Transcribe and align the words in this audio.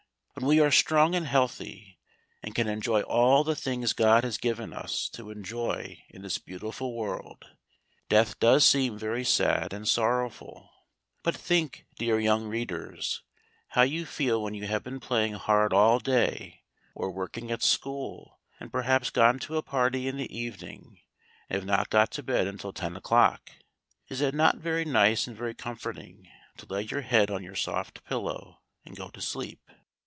When 0.35 0.47
we 0.49 0.59
are 0.59 0.71
strong 0.71 1.13
and 1.13 1.27
healthy, 1.27 1.99
and 2.41 2.55
can 2.55 2.67
enjoy 2.67 3.01
all 3.01 3.43
the 3.43 3.55
things 3.55 3.93
God 3.93 4.23
has 4.23 4.39
given 4.39 4.73
us 4.73 5.07
to 5.09 5.29
enjoy 5.29 6.01
in 6.09 6.23
this 6.23 6.39
beautiful 6.39 6.95
world, 6.95 7.51
death 8.09 8.39
does 8.39 8.65
seem 8.65 8.97
very 8.97 9.23
sad 9.23 9.71
and 9.71 9.87
sorrowful. 9.87 10.71
But 11.21 11.35
think, 11.37 11.85
dear 11.99 12.19
young 12.19 12.45
readers, 12.47 13.21
how 13.67 13.83
you 13.83 14.03
feel 14.03 14.41
when 14.41 14.55
you 14.55 14.65
have 14.65 14.83
been 14.83 14.99
playing 14.99 15.33
hard 15.33 15.73
all 15.73 15.99
day, 15.99 16.63
or 16.95 17.11
working 17.11 17.51
at 17.51 17.61
school, 17.61 18.39
and 18.59 18.71
perhaps 18.71 19.11
gone 19.11 19.37
to 19.39 19.57
a 19.57 19.61
party 19.61 20.07
in 20.07 20.17
the 20.17 20.35
evening 20.35 21.01
and 21.51 21.57
have 21.57 21.65
not 21.67 21.91
got 21.91 22.09
to 22.11 22.23
bed 22.23 22.47
until 22.47 22.73
10 22.73 22.95
o'clock. 22.95 23.51
Is 24.07 24.21
it 24.21 24.33
not 24.33 24.57
very 24.57 24.85
nice 24.85 25.27
and 25.27 25.37
very 25.37 25.53
comforting 25.53 26.27
to 26.57 26.65
lay 26.65 26.81
your 26.81 27.01
head 27.01 27.29
on 27.29 27.43
your 27.43 27.55
soft 27.55 28.03
pillow 28.05 28.61
and 28.85 28.95
go 28.95 29.09
to 29.09 29.21
sleep? 29.21 29.69